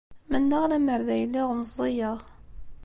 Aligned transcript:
Mennaɣ 0.31 0.63
lemmer 0.67 0.99
d 1.07 1.09
ay 1.15 1.23
lliɣ 1.27 1.49
meẓẓiyeɣ. 1.53 2.19